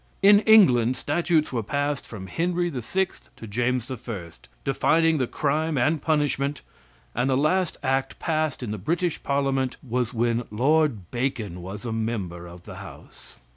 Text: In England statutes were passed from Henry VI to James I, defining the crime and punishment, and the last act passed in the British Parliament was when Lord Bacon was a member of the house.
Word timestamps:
In 0.23 0.39
England 0.39 0.97
statutes 0.97 1.53
were 1.53 1.61
passed 1.61 2.07
from 2.07 2.25
Henry 2.25 2.71
VI 2.71 3.05
to 3.35 3.45
James 3.45 3.91
I, 3.91 4.29
defining 4.65 5.19
the 5.19 5.27
crime 5.27 5.77
and 5.77 6.01
punishment, 6.01 6.61
and 7.13 7.29
the 7.29 7.37
last 7.37 7.77
act 7.83 8.17
passed 8.17 8.63
in 8.63 8.71
the 8.71 8.79
British 8.79 9.21
Parliament 9.21 9.77
was 9.87 10.11
when 10.11 10.47
Lord 10.49 11.11
Bacon 11.11 11.61
was 11.61 11.85
a 11.85 11.93
member 11.93 12.47
of 12.47 12.63
the 12.63 12.77
house. 12.77 13.35